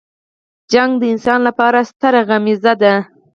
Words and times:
جګړه 0.71 0.95
د 1.01 1.03
انسان 1.13 1.39
لپاره 1.47 1.79
ستره 1.89 2.21
غميزه 2.27 2.73
ده 2.81 2.93